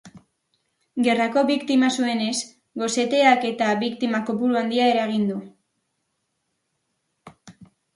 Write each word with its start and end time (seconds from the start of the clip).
Gerrako 1.07 1.43
biktima 1.49 1.91
zuzenez 1.97 2.09
gainera, 2.33 2.83
goseteak 2.85 3.47
ere 3.59 3.79
biktima-kopuru 3.87 4.61
handia 4.65 4.91
eragin 4.97 5.33
du. 5.33 5.41